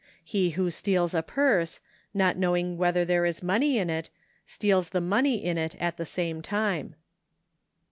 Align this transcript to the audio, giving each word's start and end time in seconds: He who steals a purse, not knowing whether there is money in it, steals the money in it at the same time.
He 0.23 0.49
who 0.57 0.71
steals 0.71 1.13
a 1.13 1.21
purse, 1.21 1.79
not 2.11 2.35
knowing 2.35 2.75
whether 2.75 3.05
there 3.05 3.23
is 3.23 3.43
money 3.43 3.77
in 3.77 3.87
it, 3.87 4.09
steals 4.47 4.89
the 4.89 4.99
money 4.99 5.45
in 5.45 5.59
it 5.59 5.75
at 5.79 5.97
the 5.97 6.07
same 6.07 6.41
time. 6.41 6.95